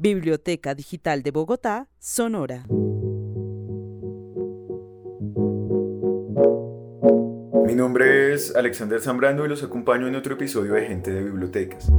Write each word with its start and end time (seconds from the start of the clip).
Biblioteca 0.00 0.76
Digital 0.76 1.24
de 1.24 1.32
Bogotá, 1.32 1.88
Sonora. 1.98 2.66
Mi 7.66 7.74
nombre 7.74 8.32
es 8.32 8.54
Alexander 8.54 9.00
Zambrano 9.00 9.44
y 9.44 9.48
los 9.48 9.64
acompaño 9.64 10.06
en 10.06 10.14
otro 10.14 10.34
episodio 10.34 10.74
de 10.74 10.86
Gente 10.86 11.10
de 11.10 11.24
Bibliotecas. 11.24 11.90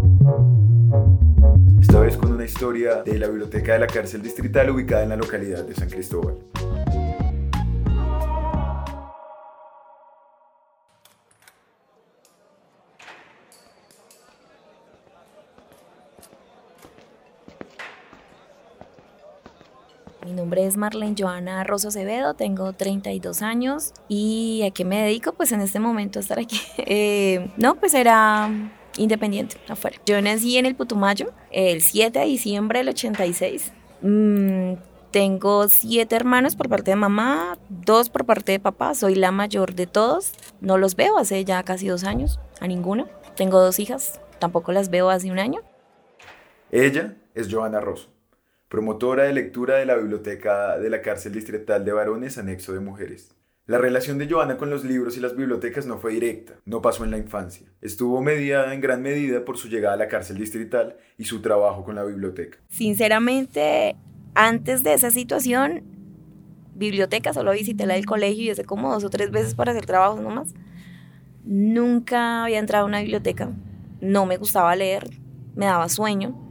Esta 1.82 2.00
vez 2.00 2.16
con 2.16 2.32
una 2.32 2.46
historia 2.46 3.04
de 3.04 3.20
la 3.20 3.28
biblioteca 3.28 3.74
de 3.74 3.80
la 3.80 3.88
cárcel 3.88 4.22
distrital 4.22 4.70
ubicada 4.70 5.04
en 5.04 5.10
la 5.10 5.18
localidad 5.18 5.66
de 5.66 5.76
San 5.76 5.90
Cristóbal. 5.90 6.38
Mi 20.30 20.36
nombre 20.36 20.64
es 20.68 20.78
Marlene 20.78 21.16
Joana 21.18 21.64
Rosso 21.64 21.88
Acevedo, 21.88 22.36
tengo 22.36 22.72
32 22.74 23.42
años 23.42 23.96
y 24.08 24.62
¿a 24.64 24.70
qué 24.70 24.86
me 24.86 25.02
dedico? 25.02 25.34
Pues 25.34 25.52
en 25.54 25.60
este 25.60 25.80
momento 25.80 26.20
a 26.20 26.22
estar 26.22 26.38
aquí. 26.38 26.62
Eh, 26.78 27.50
no, 27.58 27.76
pues 27.76 27.96
era 27.96 28.48
independiente 28.98 29.58
afuera. 29.68 29.98
Yo 30.06 30.22
nací 30.22 30.58
en 30.58 30.68
el 30.68 30.76
Putumayo 30.76 31.34
el 31.50 31.82
7 31.82 32.20
de 32.20 32.26
diciembre 32.26 32.78
del 32.78 32.90
86. 32.90 33.72
Mm, 34.04 34.74
tengo 35.10 35.68
siete 35.68 36.16
hermanos 36.16 36.56
por 36.56 36.70
parte 36.70 36.92
de 36.92 36.96
mamá, 36.96 37.58
dos 37.70 38.12
por 38.12 38.26
parte 38.26 38.52
de 38.52 38.60
papá. 38.60 38.94
Soy 38.94 39.16
la 39.16 39.32
mayor 39.32 39.74
de 39.74 39.88
todos. 39.88 40.34
No 40.62 40.78
los 40.78 40.96
veo 40.96 41.18
hace 41.18 41.44
ya 41.44 41.64
casi 41.64 41.88
dos 41.88 42.04
años, 42.04 42.40
a 42.60 42.68
ninguno. 42.68 43.08
Tengo 43.36 43.60
dos 43.60 43.80
hijas, 43.80 44.22
tampoco 44.38 44.74
las 44.74 44.92
veo 44.92 45.10
hace 45.10 45.32
un 45.32 45.40
año. 45.40 45.62
Ella 46.72 47.16
es 47.34 47.52
Joana 47.52 47.80
Rosso 47.80 48.19
promotora 48.70 49.24
de 49.24 49.34
lectura 49.34 49.78
de 49.78 49.86
la 49.88 49.98
biblioteca 49.98 50.78
de 50.78 50.90
la 50.92 51.02
cárcel 51.02 51.34
distrital 51.34 51.84
de 51.84 51.92
varones 51.92 52.38
anexo 52.38 52.72
de 52.72 52.80
mujeres. 52.80 53.36
La 53.66 53.80
relación 53.80 54.18
de 54.18 54.30
Joana 54.30 54.58
con 54.58 54.70
los 54.70 54.84
libros 54.84 55.18
y 55.18 55.20
las 55.20 55.36
bibliotecas 55.36 55.86
no 55.86 56.00
fue 56.00 56.14
directa, 56.14 56.54
no 56.66 56.82
pasó 56.82 57.04
en 57.04 57.12
la 57.12 57.18
infancia. 57.18 57.68
Estuvo 57.82 58.22
mediada 58.22 58.74
en 58.74 58.82
gran 58.82 59.02
medida 59.02 59.44
por 59.44 59.58
su 59.58 59.70
llegada 59.70 59.96
a 59.96 59.98
la 59.98 60.08
cárcel 60.08 60.38
distrital 60.38 60.98
y 61.18 61.26
su 61.26 61.42
trabajo 61.42 61.84
con 61.84 61.96
la 61.96 62.04
biblioteca. 62.04 62.60
Sinceramente, 62.70 63.96
antes 64.36 64.84
de 64.84 64.94
esa 64.94 65.12
situación, 65.12 65.84
biblioteca, 66.76 67.34
solo 67.34 67.52
visité 67.52 67.86
la 67.86 67.96
del 67.96 68.06
colegio 68.06 68.44
y 68.44 68.50
hace 68.52 68.66
como 68.66 68.94
dos 68.94 69.04
o 69.04 69.10
tres 69.10 69.32
veces 69.32 69.56
para 69.56 69.72
hacer 69.72 69.86
trabajos 69.86 70.22
nomás. 70.22 70.54
Nunca 71.44 72.44
había 72.44 72.60
entrado 72.60 72.86
a 72.86 72.88
una 72.88 73.02
biblioteca, 73.02 73.52
no 74.00 74.26
me 74.28 74.38
gustaba 74.38 74.76
leer, 74.76 75.10
me 75.56 75.66
daba 75.66 75.90
sueño 75.90 76.49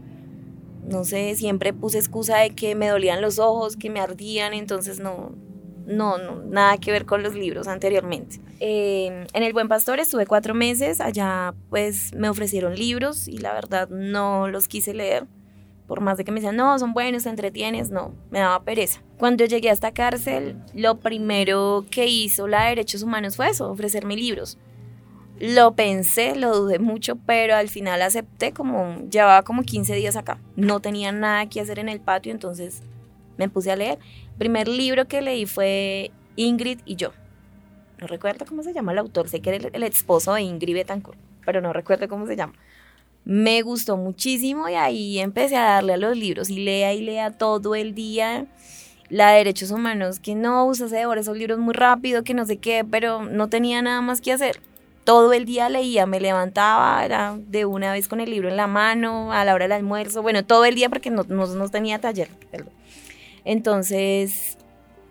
no 0.89 1.05
sé, 1.05 1.35
siempre 1.37 1.73
puse 1.73 1.99
excusa 1.99 2.39
de 2.39 2.51
que 2.51 2.75
me 2.75 2.89
dolían 2.89 3.21
los 3.21 3.39
ojos, 3.39 3.77
que 3.77 3.91
me 3.91 4.01
ardían, 4.01 4.55
entonces 4.55 5.01
no, 5.01 5.33
no, 5.87 6.19
nada 6.19 6.79
que 6.79 6.93
ver 6.93 7.07
con 7.07 7.23
los 7.23 7.35
libros 7.35 7.67
anteriormente. 7.67 8.41
Em, 8.61 9.27
en 9.33 9.43
el 9.43 9.53
Buen 9.53 9.69
Pastor 9.69 10.01
estuve 10.01 10.27
cuatro 10.27 10.55
meses, 10.55 11.01
allá 11.01 11.55
pues 11.71 12.15
me 12.15 12.29
ofrecieron 12.29 12.75
libros 12.75 13.29
y 13.29 13.39
la 13.39 13.53
verdad 13.53 13.89
no 13.89 14.49
los 14.49 14.69
quise 14.69 14.95
leer. 14.95 15.27
Por 15.87 16.03
más 16.03 16.19
de 16.19 16.25
que 16.25 16.33
me 16.33 16.41
decían, 16.41 16.57
no, 16.57 16.79
son 16.79 16.93
buenos, 16.93 17.25
entretienes, 17.25 17.91
no, 17.91 18.15
me 18.31 18.41
daba 18.41 18.63
pereza. 18.63 19.01
Cuando 19.17 19.47
llegué 19.47 19.71
a 19.71 19.73
esta 19.73 19.93
cárcel, 19.93 20.57
lo 20.75 21.01
primero 21.01 21.87
que 21.91 22.07
hizo 22.07 22.47
la 22.47 22.65
de 22.65 22.69
Derechos 22.71 23.03
Humanos 23.03 23.37
fue 23.37 23.49
eso, 23.49 23.71
ofrecerme 23.71 24.15
libros. 24.15 24.59
Lo 25.41 25.75
pensé, 25.75 26.35
lo 26.35 26.57
dudé 26.57 26.81
mucho, 26.81 27.15
pero 27.15 27.55
al 27.55 27.69
final 27.69 28.03
acepté 28.03 28.53
como, 28.53 29.09
llevaba 29.09 29.43
como 29.43 29.63
15 29.63 29.95
días 29.95 30.17
acá. 30.17 30.41
No 30.57 30.81
tenía 30.81 31.13
nada 31.13 31.49
que 31.49 31.61
hacer 31.61 31.79
en 31.79 31.89
el 31.89 32.01
patio, 32.01 32.33
entonces 32.33 32.83
me 33.37 33.49
puse 33.49 33.71
a 33.71 33.77
leer. 33.77 33.99
Primer 34.37 34.67
libro 34.67 35.07
que 35.07 35.23
leí 35.23 35.47
fue 35.47 36.11
Ingrid 36.35 36.81
y 36.85 36.97
yo. 36.97 37.13
No 38.01 38.09
recuerdo 38.09 38.47
cómo 38.47 38.65
se 38.65 38.73
llama 38.73 38.93
el 38.93 38.99
autor, 38.99 39.29
sé 39.29 39.41
que 39.41 39.55
era 39.55 39.69
el, 39.73 39.83
esposo 39.85 40.35
de 40.35 40.43
Ingrid 40.43 40.75
Betancourt, 40.75 41.19
pero 41.45 41.61
no 41.61 41.73
recuerdo 41.73 42.09
cómo 42.09 42.27
se 42.27 42.37
llama. 42.37 42.55
Me 43.25 43.63
gustó 43.63 43.97
muchísimo 43.97 44.69
y 44.69 44.75
ahí 44.75 45.21
empecé 45.21 45.57
a 45.57 45.65
darle 45.65 45.93
a 45.93 45.99
los 45.99 46.17
libros 46.17 46.51
y 46.51 46.65
lea 46.65 46.95
y 46.95 47.03
lea 47.03 47.31
todo 47.31 47.75
el 47.75 47.95
día 47.95 48.47
la 49.09 49.31
de 49.31 49.39
derechos 49.39 49.71
humanos, 49.71 50.21
que 50.21 50.35
no, 50.35 50.67
usted 50.67 50.89
se 50.89 50.97
devora 50.97 51.21
esos 51.21 51.37
libros 51.37 51.59
muy 51.59 51.75
rápido, 51.75 52.25
que 52.25 52.35
no 52.35 52.45
sé 52.45 52.59
qué, 52.59 52.85
pero 52.85 53.23
no 53.23 53.49
tenía 53.49 53.81
nada 53.81 54.01
más 54.01 54.21
que 54.21 54.33
hacer 54.33 54.61
todo 55.09 55.33
el 55.33 55.47
día 55.47 55.71
leía, 55.71 56.05
me 56.05 56.21
levantaba, 56.21 57.03
era 57.03 57.39
de 57.41 57.65
una 57.65 57.93
vez 57.93 58.09
con 58.09 58.21
el 58.21 58.29
libro 58.29 58.51
en 58.51 58.59
la 58.59 58.67
mano, 58.67 59.33
a 59.33 59.43
la 59.47 59.55
hora 59.55 59.65
del 59.65 59.73
almuerzo, 59.73 60.21
bueno, 60.21 60.45
todo 60.45 60.67
el 60.67 60.75
día 60.75 60.91
porque 60.91 61.09
no, 61.09 61.23
no, 61.23 61.69
tenía 61.71 61.99
taller. 61.99 62.29
Entonces, 63.43 64.59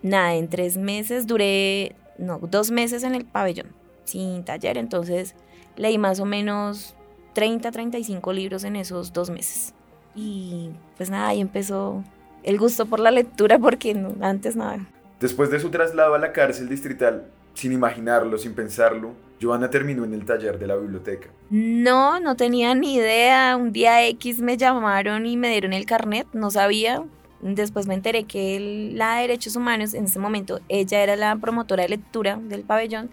nada, 0.03 0.35
en 0.35 0.49
tres 0.49 0.77
meses 0.77 1.25
duré, 1.25 1.95
no, 2.19 2.37
dos 2.37 2.69
meses 2.69 3.01
en 3.01 3.15
el 3.15 3.25
pabellón, 3.25 3.69
sin 4.03 4.45
taller, 4.45 4.77
entonces 4.77 5.33
leí 5.77 5.97
más 5.97 6.19
o 6.19 6.25
menos 6.25 6.93
30, 7.33 7.71
35 7.71 8.33
libros 8.33 8.65
en 8.65 8.75
esos 8.75 9.13
dos 9.13 9.31
meses. 9.31 9.73
Y 10.13 10.69
pues 10.95 11.09
nada, 11.09 11.29
ahí 11.29 11.41
empezó 11.41 12.03
el 12.43 12.59
gusto 12.59 12.85
por 12.85 12.99
la 12.99 13.09
lectura 13.09 13.57
porque 13.57 13.99
antes 14.21 14.55
nada. 14.55 14.77
Después 15.19 15.49
de 15.49 15.59
su 15.59 15.71
traslado 15.71 16.13
a 16.13 16.19
la 16.19 16.33
cárcel 16.33 16.69
distrital, 16.69 17.25
sin 17.55 17.71
imaginarlo, 17.71 18.37
sin 18.37 18.53
pensarlo, 18.53 19.15
Joana 19.41 19.69
terminó 19.69 20.03
en 20.03 20.13
el 20.13 20.25
taller 20.25 20.57
de 20.57 20.67
la 20.67 20.75
biblioteca. 20.75 21.29
No, 21.49 22.19
no 22.19 22.35
tenía 22.35 22.73
ni 22.75 22.95
idea. 22.95 23.55
Un 23.55 23.71
día 23.71 24.05
X 24.07 24.39
me 24.39 24.57
llamaron 24.57 25.25
y 25.25 25.37
me 25.37 25.49
dieron 25.49 25.73
el 25.73 25.85
carnet, 25.85 26.27
no 26.33 26.49
sabía. 26.49 27.03
Después 27.41 27.87
me 27.87 27.93
enteré 27.93 28.23
que 28.23 28.91
la 28.93 29.15
de 29.15 29.21
Derechos 29.21 29.55
Humanos, 29.55 29.93
en 29.93 30.05
ese 30.05 30.17
momento, 30.17 30.59
ella 30.69 31.03
era 31.03 31.15
la 31.15 31.35
promotora 31.35 31.83
de 31.83 31.89
lectura 31.89 32.39
del 32.41 32.61
pabellón. 32.61 33.11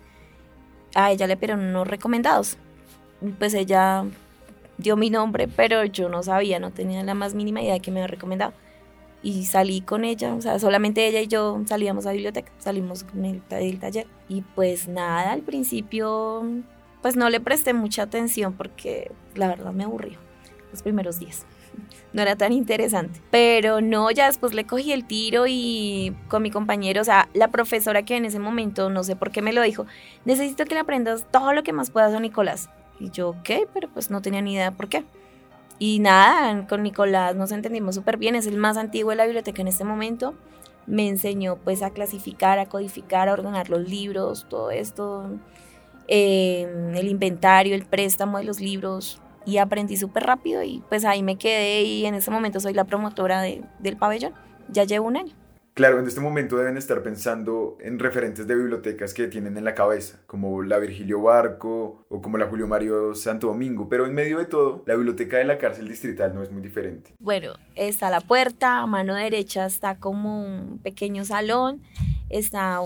A 0.95 1.13
ella 1.13 1.27
le 1.27 1.37
pidieron 1.37 1.61
unos 1.61 1.87
recomendados. 1.87 2.57
Pues 3.39 3.53
ella 3.53 4.05
dio 4.79 4.97
mi 4.97 5.11
nombre, 5.11 5.47
pero 5.47 5.85
yo 5.85 6.09
no 6.09 6.23
sabía, 6.23 6.59
no 6.59 6.71
tenía 6.71 7.03
la 7.03 7.15
más 7.15 7.35
mínima 7.35 7.63
idea 7.63 7.75
de 7.75 7.81
que 7.81 7.91
me 7.91 8.01
había 8.01 8.09
recomendado 8.09 8.55
y 9.25 9.47
salí 9.47 9.81
con 9.81 10.05
ella, 10.05 10.35
o 10.35 10.41
sea, 10.43 10.59
solamente 10.59 11.07
ella 11.09 11.23
y 11.23 11.27
yo 11.27 11.63
salíamos 11.65 12.05
a 12.05 12.11
la 12.11 12.13
biblioteca, 12.13 12.53
salimos 12.59 13.05
con 13.05 13.25
el, 13.25 13.41
taller. 13.43 14.07
Y 14.29 14.43
pues 14.43 14.87
nada, 14.87 15.33
al 15.33 15.41
principio 15.41 16.45
pues 17.01 17.17
no 17.17 17.31
le 17.31 17.41
presté 17.41 17.73
mucha 17.73 18.03
atención 18.03 18.53
porque 18.53 19.11
la 19.35 19.49
verdad 19.49 19.73
me 19.73 19.85
aburrió 19.85 20.19
los 20.71 20.83
primeros 20.83 21.19
días. 21.19 21.47
No 22.13 22.23
era 22.23 22.37
tan 22.37 22.53
interesante. 22.53 23.21
Pero 23.33 23.81
no, 23.81 24.09
ya 24.13 24.27
después 24.27 24.55
le 24.55 24.65
cogí 24.67 24.93
el 24.93 25.05
tiro 25.05 25.47
y 25.49 26.15
con 26.29 26.43
mi 26.43 26.53
compañero, 26.53 27.01
o 27.01 27.05
sea, 27.05 27.29
la 27.35 27.49
profesora 27.49 28.05
que 28.05 28.17
en 28.17 28.25
ese 28.25 28.39
momento, 28.39 28.89
no 28.89 29.03
sé 29.03 29.17
por 29.17 29.33
qué 29.33 29.43
me 29.43 29.53
lo 29.53 29.61
dijo, 29.63 29.85
necesito 30.25 30.65
que 30.65 30.75
le 30.75 30.81
aprendas 30.81 31.27
todo 31.33 31.53
lo 31.53 31.65
que 31.65 31.73
más 31.73 31.91
puedas 31.91 32.15
a 32.15 32.21
Nicolás. 32.21 32.71
Y 33.01 33.11
yo, 33.11 33.31
ok, 33.31 33.69
pero 33.73 33.89
pues 33.89 34.11
no 34.11 34.23
tenía 34.23 34.43
ni 34.43 34.55
idea 34.55 34.71
por 34.71 34.89
qué. 34.89 35.03
Y 35.79 35.99
nada, 35.99 36.67
con 36.67 36.83
Nicolás 36.83 37.35
nos 37.35 37.53
entendimos 37.53 37.95
súper 37.95 38.17
bien, 38.17 38.35
es 38.37 38.47
el 38.47 38.57
más 38.57 38.77
antiguo 38.77 39.11
de 39.11 39.17
la 39.17 39.25
biblioteca 39.25 39.61
en 39.61 39.69
este 39.69 39.85
momento. 39.85 40.35
Me 40.87 41.09
enseñó 41.09 41.57
pues 41.57 41.83
a 41.83 41.91
clasificar, 41.91 42.59
a 42.59 42.67
codificar, 42.67 43.29
a 43.29 43.33
ordenar 43.33 43.71
los 43.71 43.89
libros, 43.89 44.47
todo 44.49 44.71
esto, 44.71 45.31
em, 46.07 46.95
el 46.95 47.09
inventario, 47.09 47.75
el 47.75 47.87
préstamo 47.87 48.39
de 48.39 48.45
los 48.45 48.61
libros 48.61 49.21
y 49.47 49.59
aprendí 49.59 49.97
súper 49.97 50.25
rápido 50.25 50.63
y 50.63 50.83
pues 50.89 51.05
ahí 51.05 51.23
me 51.23 51.37
quedé 51.37 51.83
y 51.83 52.07
en 52.07 52.15
ese 52.15 52.31
momento 52.31 52.61
soy 52.61 52.75
la 52.75 52.85
promotora 52.85 53.43
del 53.43 53.97
pabellón. 53.97 54.35
Ya 54.69 54.85
llevo 54.85 55.07
un 55.07 55.17
año. 55.17 55.35
Claro, 55.75 55.99
en 55.99 56.07
este 56.07 56.21
momento 56.21 56.57
deben 56.57 56.77
estar 56.77 57.03
pensando 57.03 57.77
en 57.81 57.99
referentes 57.99 58.47
de 58.47 58.55
bibliotecas 58.55 59.13
que 59.13 59.27
tienen 59.27 59.57
en 59.57 59.65
la 59.65 59.75
cabeza, 59.75 60.21
como 60.29 60.63
la 60.63 60.79
Virgilio 60.79 61.21
Barco 61.21 62.07
o 62.09 62.23
como 62.23 62.39
la 62.39 62.47
Julio 62.47 62.69
Mario 62.69 63.17
Santo 63.17 63.49
Domingo, 63.49 63.89
pero 63.89 64.07
en 64.07 64.15
medio 64.15 64.39
de 64.39 64.45
todo, 64.45 64.85
la 64.87 64.95
biblioteca 64.95 65.39
de 65.39 65.45
la 65.45 65.59
cárcel 65.59 65.89
distrital 65.89 66.33
no 66.33 66.45
es 66.45 66.53
muy 66.53 66.63
diferente. 66.63 67.13
Bueno, 67.19 67.55
está 67.75 68.09
la 68.09 68.21
puerta, 68.21 68.79
a 68.79 68.87
mano 68.87 69.17
derecha 69.17 69.67
está 69.67 69.97
como 69.97 70.45
un 70.45 70.79
pequeño 70.79 71.25
salón, 71.25 71.83
está 72.31 72.81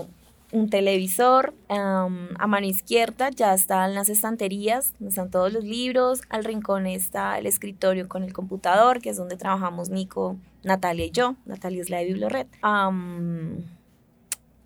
un 0.51 0.69
televisor, 0.71 1.53
a 1.67 2.47
mano 2.47 2.65
izquierda 2.65 3.29
ya 3.29 3.53
están 3.53 3.93
las 3.93 4.09
estanterías, 4.09 4.95
están 5.05 5.29
todos 5.29 5.53
los 5.53 5.63
libros, 5.63 6.23
al 6.29 6.43
rincón 6.43 6.87
está 6.87 7.37
el 7.37 7.45
escritorio 7.45 8.09
con 8.09 8.23
el 8.23 8.33
computador, 8.33 8.99
que 8.99 9.11
es 9.11 9.17
donde 9.17 9.37
trabajamos 9.37 9.91
Nico, 9.91 10.37
Natalia 10.63 11.05
y 11.05 11.11
yo, 11.11 11.35
Natalia 11.45 11.81
es 11.81 11.89
la 11.89 11.97
de 11.99 12.05
Biblioret. 12.05 12.47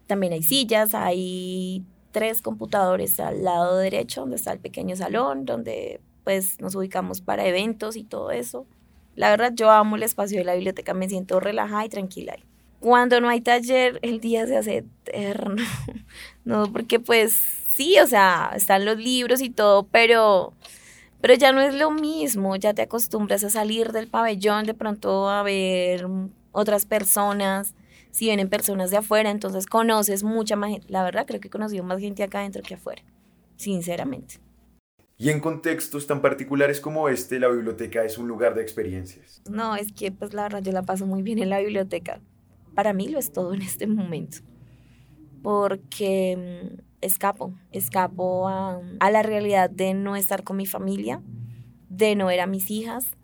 también 0.07 0.34
hay 0.34 0.44
sillas, 0.44 0.94
hay 0.94 1.84
tres 2.12 2.42
computadores 2.42 3.19
al 3.19 3.44
lado 3.44 3.78
derecho, 3.78 4.22
donde 4.22 4.36
está 4.36 4.51
el 4.51 4.60
pequeño 4.60 4.95
salón, 4.95 5.45
donde 5.45 6.01
pues 6.24 6.60
nos 6.62 6.75
ubicamos 6.75 7.22
para 7.22 7.45
eventos 7.45 7.95
y 7.95 8.04
todo 8.04 8.31
eso. 8.31 8.66
La 9.16 9.30
verdad 9.30 9.54
yo 9.56 9.69
amo 9.72 9.95
el 9.95 10.04
espacio 10.04 10.40
de 10.40 10.45
la 10.45 10.56
biblioteca, 10.56 10.94
me 10.94 11.10
siento 11.10 11.40
relajada 11.40 11.86
y 11.86 11.90
tranquila 11.90 12.36
cuando 12.84 13.22
no 13.22 13.30
hay 13.30 13.39
taller, 13.39 13.98
el 14.01 14.19
día 14.19 14.46
se 14.46 14.57
hace 14.57 14.78
eterno. 15.06 15.63
No, 16.46 16.69
porque 16.74 17.00
pues 17.00 17.39
sí, 17.74 17.98
o 18.00 18.06
sea, 18.06 18.51
están 18.54 18.84
los 18.84 18.98
libros 18.98 19.39
y 19.39 19.50
todo, 19.50 19.84
pero 19.84 20.51
Pero 21.24 21.36
ya 21.36 21.54
no 21.54 21.62
es 21.62 21.74
lo 21.74 21.90
mismo, 21.90 22.58
ya 22.58 22.74
te 22.74 22.81
acostumbras 22.81 23.46
a 23.46 23.50
salir 23.50 23.94
del 23.94 24.10
pabellón, 24.10 24.66
de 24.66 24.74
pronto 24.74 25.30
a 25.30 25.42
ver 25.42 26.06
otras 26.52 26.86
personas, 26.86 27.75
si 28.12 28.25
vienen 28.25 28.50
personas 28.50 28.92
de 28.92 28.98
afuera, 28.98 29.31
entonces 29.31 29.66
conoces 29.66 30.24
mucha 30.24 30.58
más 30.58 30.72
gente. 30.72 30.88
La 30.90 31.02
verdad, 31.02 31.25
creo 31.25 31.40
que 31.40 31.48
he 31.48 31.50
conocido 31.50 31.86
más 31.86 32.02
gente 32.02 32.24
acá 32.24 32.40
adentro 32.40 32.62
que 32.62 32.74
afuera, 32.74 33.04
sinceramente. 33.56 34.42
Y 35.18 35.30
en 35.30 35.40
contextos 35.40 36.08
tan 36.08 36.22
particulares 36.22 36.81
como 36.81 37.08
este, 37.08 37.40
la 37.40 37.48
biblioteca 37.48 38.04
es 38.04 38.18
un 38.18 38.28
lugar 38.28 38.54
de 38.54 38.62
experiencias. 38.62 39.42
No, 39.50 39.78
es 39.78 39.94
que 39.94 40.12
pues 40.12 40.34
la 40.34 40.44
verdad 40.44 40.62
yo 40.62 40.74
la 40.74 40.84
paso 40.84 41.06
muy 41.06 41.22
bien 41.22 41.40
en 41.40 41.50
la 41.50 41.60
biblioteca. 41.60 42.20
Para 42.75 42.92
mí 42.92 43.08
lo 43.08 43.18
es 43.18 43.31
todo 43.31 43.54
en 43.54 43.62
este 43.62 43.88
momento. 43.88 44.40
Porque 45.42 46.68
mm, 46.70 46.93
escapo, 47.03 47.53
escapo 47.71 48.47
a, 48.47 48.81
la 49.11 49.23
realidad 49.23 49.69
de 49.69 49.94
no 49.94 50.15
estar 50.15 50.44
con 50.44 50.57
mi 50.57 50.65
familia, 50.65 51.21
de 51.89 52.15
no 52.15 52.27
ver 52.27 52.39
a 52.39 52.47
mis 52.47 52.71
hijas, 52.71 53.15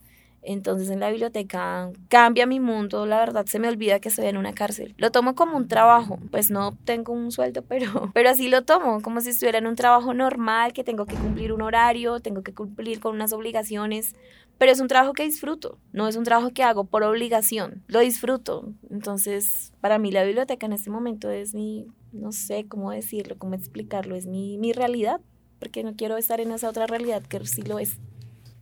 entonces 0.42 0.90
en 0.90 1.00
la 1.00 1.10
biblioteca 1.10 1.92
cambia 2.08 2.46
mi 2.46 2.60
mundo, 2.60 3.06
la 3.06 3.20
verdad 3.20 3.46
se 3.46 3.60
me 3.60 3.68
olvida 3.68 4.00
que 4.00 4.10
estoy 4.10 4.28
en 4.28 4.38
una 4.38 4.54
cárcel. 4.54 4.96
Lo 4.98 5.12
tomo 5.12 5.36
como 5.36 5.58
un 5.58 5.68
trabajo, 5.68 6.18
pues 6.32 6.50
no 6.50 6.78
tengo 6.86 7.14
un 7.14 7.32
sueldo, 7.32 7.64
pero, 7.64 8.12
pero 8.14 8.30
así 8.30 8.48
lo 8.48 8.64
tomo, 8.64 9.02
como 9.02 9.22
si 9.22 9.30
estuviera 9.30 9.58
en 9.58 9.68
un 9.68 9.76
trabajo 9.76 10.14
normal, 10.14 10.74
que 10.74 10.84
tengo 10.84 11.06
que 11.06 11.16
cumplir 11.16 11.52
un 11.52 11.62
horario, 11.62 12.20
tengo 12.20 12.42
que 12.42 12.54
cumplir 12.54 13.00
con 13.00 13.16
unas 13.16 13.34
obligaciones, 13.34 14.16
pero 14.58 14.72
es 14.72 14.80
un 14.80 14.88
trabajo 14.88 15.14
que 15.14 15.24
disfruto, 15.24 15.78
no 15.94 16.08
es 16.08 16.16
un 16.16 16.24
trabajo 16.24 16.52
que 16.52 16.64
hago 16.64 16.84
por 16.86 17.04
obligación, 17.04 17.84
lo 17.88 18.00
disfruto. 18.00 18.74
Entonces 18.90 19.74
para 19.82 20.00
mí 20.00 20.12
la 20.12 20.24
biblioteca 20.24 20.66
en 20.66 20.74
este 20.74 20.90
momento 20.90 21.30
es 21.30 21.54
mi, 21.54 21.88
no 22.12 22.32
sé 22.32 22.68
cómo 22.68 22.92
decirlo, 22.92 23.38
cómo 23.38 23.56
explicarlo, 23.56 24.16
es 24.16 24.26
mi, 24.26 24.58
mi 24.58 24.74
realidad, 24.74 25.22
porque 25.60 25.84
no 25.84 25.96
quiero 25.96 26.18
estar 26.18 26.40
en 26.42 26.52
esa 26.52 26.70
otra 26.70 26.88
realidad 26.88 27.24
que 27.24 27.46
sí 27.46 27.62
lo 27.62 27.80
es. 27.80 27.98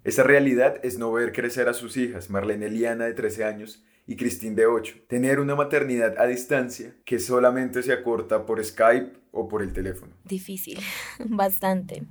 Esa 0.03 0.23
realidad 0.23 0.79
es 0.83 0.97
no 0.97 1.11
ver 1.11 1.33
crecer 1.33 1.67
a 1.67 1.73
sus 1.73 1.97
hijas, 1.97 2.29
Marlene 2.29 2.67
Eliana 2.67 3.05
de 3.05 3.13
13 3.13 3.43
años 3.43 3.83
y 4.05 4.15
Cristín 4.15 4.55
de 4.55 4.65
8. 4.65 4.95
Tener 5.07 5.39
una 5.39 5.55
maternidad 5.55 6.15
a 6.17 6.25
distancia 6.25 6.95
que 7.03 7.19
solamente 7.19 7.83
se 7.83 7.91
acorta 7.91 8.45
por 8.45 8.63
Skype 8.63 9.11
o 9.31 9.49
por 9.49 9.61
el 9.61 9.73
teléfono. 9.73 10.13
Difícil, 10.23 10.79
bastante. 11.25 12.03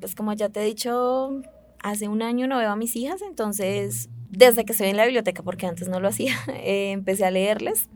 pues 0.00 0.14
como 0.14 0.32
ya 0.32 0.48
te 0.48 0.60
he 0.60 0.64
dicho, 0.64 1.40
hace 1.80 2.08
un 2.08 2.22
año 2.22 2.48
no 2.48 2.58
veo 2.58 2.70
a 2.70 2.76
mis 2.76 2.96
hijas, 2.96 3.22
entonces 3.22 4.10
desde 4.30 4.64
que 4.64 4.72
estoy 4.72 4.88
en 4.88 4.96
la 4.96 5.04
biblioteca, 5.04 5.42
porque 5.42 5.66
antes 5.66 5.88
no 5.88 6.00
lo 6.00 6.08
hacía, 6.08 6.34
eh, 6.48 6.90
empecé 6.90 7.24
a 7.24 7.30
leerles 7.30 7.88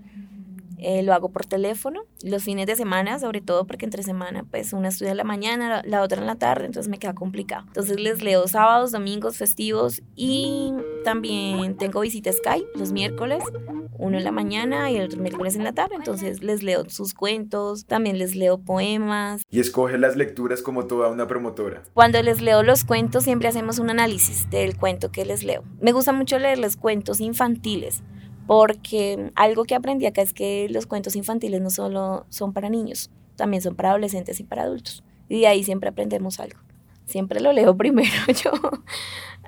eh, 0.82 1.02
lo 1.02 1.14
hago 1.14 1.31
por 1.31 1.46
teléfono, 1.46 2.02
los 2.25 2.43
fines 2.43 2.67
de 2.67 2.76
semana, 2.76 3.19
sobre 3.19 3.40
todo 3.40 3.67
porque 3.67 3.84
entre 3.84 4.02
semana, 4.02 4.44
pues 4.50 4.73
una 4.73 4.88
estudia 4.88 5.12
en 5.12 5.17
la 5.17 5.25
mañana, 5.25 5.82
la, 5.84 6.02
otra 6.02 6.20
en 6.20 6.26
la 6.26 6.37
tarde, 6.37 6.67
entonces 6.67 6.90
me 6.90 6.99
queda 6.99 7.14
complicado. 7.14 7.64
Entonces 7.69 8.00
les 8.00 8.23
leo 8.23 8.49
sábados, 8.49 8.93
domingos, 8.93 9.37
festivos 9.37 10.02
y 10.17 10.73
también 11.05 11.76
tengo 11.76 12.00
visita 12.00 12.32
Skype 12.32 12.67
los 12.75 12.93
miércoles, 12.93 13.44
uno 13.99 14.19
en 14.19 14.25
la 14.25 14.32
mañana 14.32 14.90
y 14.90 14.96
el 14.96 15.05
otro 15.05 15.20
miércoles 15.20 15.55
en 15.55 15.64
la 15.64 15.73
tarde, 15.73 15.94
entonces 15.94 16.43
les 16.43 16.62
leo 16.62 16.88
sus 16.88 17.14
cuentos, 17.14 17.87
también 17.87 18.19
les 18.19 18.35
leo 18.35 18.58
poemas. 18.58 19.43
Y 19.50 19.61
escoge 19.61 19.99
las 19.99 20.17
lecturas 20.17 20.62
como 20.62 20.87
toda 20.87 21.08
una 21.08 21.28
promotora. 21.28 21.82
Cuando 21.94 22.20
les 22.23 22.40
leo 22.40 22.62
los 22.62 22.85
cuentos 22.85 23.25
siempre 23.25 23.49
hacemos 23.49 23.78
un 23.78 23.90
análisis 23.90 24.50
del 24.50 24.76
cuento 24.76 25.12
que 25.12 25.25
les 25.25 25.44
leo. 25.44 25.62
Me 25.81 25.93
gusta 25.93 26.12
mucho 26.12 26.38
leerles 26.38 26.76
cuentos 26.76 27.20
infantiles 27.20 28.02
porque 28.47 29.33
algo 29.35 29.65
que 29.65 29.75
aprendí 29.75 30.06
acá 30.06 30.23
es 30.23 30.33
que 30.33 30.69
los 30.71 30.87
cuentos 30.87 31.17
infantiles 31.17 31.61
no 31.61 31.71
solo 31.71 32.27
son 32.29 32.53
para 32.53 32.69
niños, 32.69 33.11
también 33.37 33.62
son 33.62 33.75
para 33.75 33.91
adolescentes 33.91 34.41
y 34.41 34.44
para 34.44 34.62
adultos. 34.62 35.05
Y 35.29 35.41
de 35.41 35.47
ahí 35.47 35.65
siempre 35.65 35.89
aprendemos 35.89 36.41
algo. 36.41 36.59
Siempre 37.06 37.41
lo 37.41 37.53
leo 37.53 37.77
primero 37.79 38.11
yo. 38.43 38.53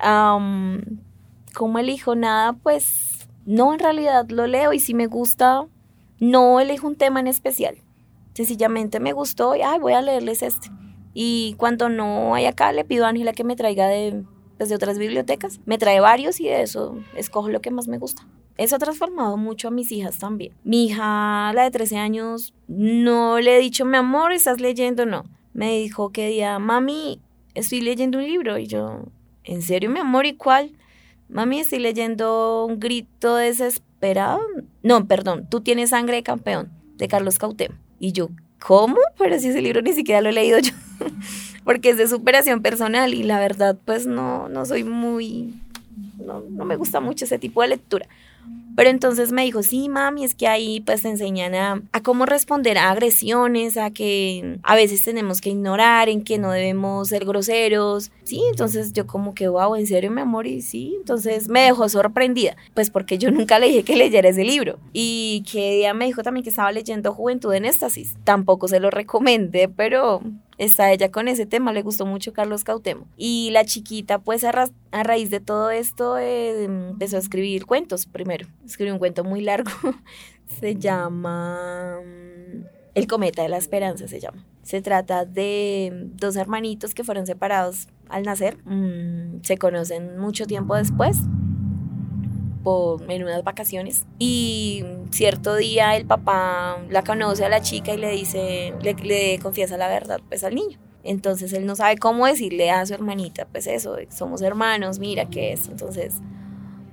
um, 0.09 0.81
¿Cómo 1.55 1.79
elijo 1.79 2.15
nada? 2.15 2.55
Pues 2.55 3.29
no, 3.47 3.73
en 3.73 3.79
realidad 3.79 4.27
lo 4.29 4.47
leo 4.47 4.73
y 4.73 4.81
si 4.81 4.95
me 4.95 5.07
gusta, 5.07 5.67
no 6.19 6.61
elijo 6.61 6.87
un 6.87 6.97
tema 6.97 7.21
en 7.21 7.27
especial. 7.27 7.77
Sencillamente 8.35 8.99
me 8.99 9.13
gustó 9.13 9.55
y 9.55 9.63
ay, 9.63 9.79
voy 9.79 9.93
a 9.93 10.03
leerles 10.03 10.43
este. 10.43 10.69
Y 11.13 11.55
cuando 11.59 11.89
no 11.89 12.35
hay 12.35 12.47
acá, 12.47 12.73
le 12.73 12.85
pido 12.85 13.07
a 13.07 13.09
Ángela 13.09 13.33
que 13.33 13.45
me 13.45 13.55
traiga 13.55 13.87
de, 13.87 14.25
pues, 14.57 14.69
de 14.69 14.75
otras 14.75 14.99
bibliotecas. 14.99 15.61
Me 15.65 15.79
trae 15.79 16.01
varios 16.01 16.41
y 16.41 16.45
de 16.45 16.63
eso 16.63 16.99
escojo 17.17 17.49
lo 17.49 17.61
que 17.61 17.71
más 17.71 17.87
me 17.87 17.99
gusta. 17.99 18.27
Eso 18.57 18.77
ha 18.77 18.79
transformado 18.79 19.37
mucho 19.37 19.69
a 19.69 19.71
mis 19.73 19.91
hijas 19.91 20.19
también. 20.19 20.53
Mi 20.63 20.87
hija, 20.87 21.53
la 21.55 21.65
de 21.65 21.71
13 21.71 21.99
años, 21.99 22.55
no 22.69 23.41
le 23.41 23.57
he 23.57 23.61
dicho, 23.61 23.85
mi 23.85 23.97
amor, 23.97 24.33
¿estás 24.33 24.61
leyendo? 24.61 25.07
No. 25.07 25.25
Me 25.53 25.77
dijo 25.79 26.11
que 26.11 26.29
día, 26.29 26.59
mami, 26.59 27.21
estoy 27.55 27.81
leyendo 27.81 28.19
un 28.19 28.25
libro. 28.25 28.59
Y 28.59 28.67
yo, 28.67 29.07
¿en 29.43 29.63
serio, 29.63 29.91
mi 29.91 30.01
amor? 30.01 30.27
¿Y 30.27 30.35
cuál? 30.35 30.71
Mami, 31.29 31.61
estoy 31.61 31.81
leyendo 31.81 32.65
un 32.67 32.79
grito 32.79 33.37
desesperado. 33.37 34.41
No, 34.83 35.07
perdón, 35.07 35.49
tú 35.51 35.61
tienes 35.61 35.91
sangre 35.91 36.17
de 36.17 36.23
campeón, 36.23 36.71
de 36.97 37.09
Carlos 37.09 37.39
Cautem. 37.39 37.73
Y 37.99 38.13
yo, 38.13 38.29
¿cómo? 38.65 38.99
Pero 39.19 39.39
si 39.41 39.49
ese 39.49 39.63
libro 39.63 39.83
ni 39.83 39.93
siquiera 39.95 40.21
lo 40.21 40.29
he 40.29 40.33
leído 40.33 40.61
yo. 40.61 40.73
Porque 41.65 41.91
es 41.91 41.97
de 41.97 42.07
superación 42.07 42.63
personal 42.63 43.15
y 43.15 43.23
la 43.23 43.41
verdad, 43.41 43.77
pues 43.85 44.07
no, 44.07 44.49
no 44.49 44.65
soy 44.65 44.85
muy. 44.85 45.55
No, 46.25 46.41
no 46.41 46.65
me 46.65 46.77
gusta 46.77 47.01
mucho 47.01 47.25
ese 47.25 47.39
tipo 47.39 47.63
de 47.63 47.69
lectura. 47.69 48.07
Pero 48.77 48.91
entonces 48.91 49.31
me 49.31 49.45
dijo, 49.45 49.63
sí, 49.63 49.89
mami, 49.89 50.25
es 50.25 50.35
que 50.35 50.49
ahí 50.49 50.81
pues 50.81 51.03
te 51.03 51.09
enseñan 51.09 51.55
a, 51.55 51.83
a, 51.93 52.03
cómo 52.03 52.27
responder 52.27 52.77
a 52.77 52.91
agresiones, 52.91 53.77
a 53.77 53.91
que 53.91 54.59
a 54.65 54.75
veces 54.75 55.05
tenemos 55.05 55.41
que 55.41 55.51
ignorar, 55.51 56.09
en 56.09 56.25
que 56.25 56.39
no 56.39 56.51
debemos 56.51 57.09
ser 57.09 57.25
groseros. 57.25 58.11
Sí, 58.25 58.43
entonces 58.51 58.93
yo 58.93 59.07
como 59.07 59.35
que, 59.35 59.47
wow, 59.47 59.77
¿en 59.77 59.87
serio, 59.87 60.11
mi 60.11 60.23
amor? 60.23 60.47
Y 60.47 60.61
sí, 60.61 60.95
entonces 60.99 61.49
me 61.49 61.61
dejó 61.61 61.89
sorprendida, 61.89 62.57
pues 62.75 62.91
porque 62.91 63.17
yo 63.17 63.31
nunca 63.31 63.59
le 63.59 63.69
dije 63.69 63.85
que 63.85 63.97
leyera 63.97 64.29
ese 64.29 64.45
libro. 64.45 64.79
Y 64.93 65.45
que 65.51 65.79
ella 65.79 65.95
me 65.95 66.07
dijo 66.07 66.23
también 66.23 66.43
que 66.43 66.51
estaba 66.51 66.73
leyendo 66.73 67.13
Juventud 67.13 67.53
en 67.55 67.67
Éxtasis. 67.67 68.17
Tampoco 68.25 68.67
se 68.67 68.81
lo 68.81 68.91
recomendé, 68.91 69.69
pero 69.69 70.21
está 70.59 70.93
ella 70.93 71.11
con 71.11 71.29
ese 71.29 71.47
tema, 71.47 71.73
le 71.73 71.83
gustó 71.83 72.07
mucho 72.07 72.33
Carlos 72.33 72.65
Cautemo. 72.65 73.07
Y 73.17 73.51
la 73.51 73.65
chiquita, 73.65 74.19
pues 74.19 74.45
a, 74.45 74.53
raíz 74.93 75.31
de 75.31 75.41
todo 75.41 75.71
esto, 75.71 76.19
eh, 76.19 76.65
empezó 76.65 77.17
a 77.17 77.21
escribir 77.21 77.67
cuentos 77.67 78.07
primero. 78.07 78.47
Escribió 78.65 78.93
un 78.93 78.99
cuento 78.99 79.25
muy 79.25 79.41
largo, 79.41 79.71
se 80.61 80.77
llama 80.77 81.99
mm, 82.05 82.65
El 82.95 83.07
cometa 83.07 83.43
de 83.43 83.49
la 83.49 83.59
esperanza, 83.59 84.09
se 84.09 84.21
llama. 84.21 84.45
Se 84.63 84.81
trata 84.81 85.25
de 85.25 85.93
dos 86.15 86.37
hermanitos 86.37 86.95
que 86.95 87.05
fueron 87.05 87.27
separados 87.27 87.89
al 88.09 88.23
nacer, 88.23 88.59
mm, 88.65 89.43
se 89.43 89.59
conocen 89.59 90.19
mucho 90.19 90.47
tiempo 90.47 90.75
después 90.77 91.19
por, 92.65 93.09
en 93.09 93.23
unas 93.23 93.45
vacaciones 93.45 94.07
y 94.19 94.85
cierto 95.11 95.55
día 95.55 95.95
el 95.97 96.07
papá 96.07 96.79
la 96.91 97.05
conoce 97.05 97.45
a 97.45 97.49
la 97.49 97.61
chica 97.61 97.95
y 97.95 97.99
le 97.99 98.11
dice, 98.11 98.75
le, 98.83 99.39
confiesa 99.39 99.77
la 99.77 99.89
verdad 99.89 100.21
pues 100.29 100.43
al 100.43 100.57
niño. 100.57 100.79
Entonces 101.05 101.53
él 101.53 101.67
no 101.67 101.77
sabe 101.77 101.99
cómo 101.99 102.27
decirle 102.27 102.71
a 102.71 102.85
su 102.87 102.95
hermanita, 102.95 103.47
pues 103.47 103.67
eso, 103.67 103.97
somos 104.09 104.41
hermanos, 104.41 104.99
mira 104.99 105.27
qué 105.27 105.53
es. 105.53 105.69
Entonces 105.69 106.15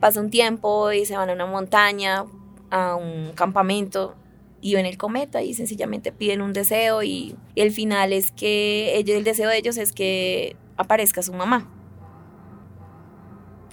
pasa 0.01 0.19
un 0.19 0.29
tiempo 0.29 0.91
y 0.91 1.05
se 1.05 1.15
van 1.15 1.29
a 1.29 1.33
una 1.33 1.45
montaña, 1.45 2.25
a 2.69 2.95
un 2.95 3.31
campamento 3.33 4.15
y 4.59 4.75
ven 4.75 4.85
el 4.85 4.97
cometa 4.97 5.41
y 5.41 5.53
sencillamente 5.53 6.11
piden 6.11 6.41
un 6.41 6.53
deseo 6.53 7.01
y, 7.01 7.35
el 7.55 7.71
final 7.71 8.13
es 8.13 8.31
que 8.31 8.99
el 8.99 9.23
deseo 9.23 9.49
de 9.49 9.57
ellos 9.57 9.77
es 9.77 9.91
que 9.91 10.55
aparezca 10.77 11.21
su 11.21 11.33
mamá 11.33 11.67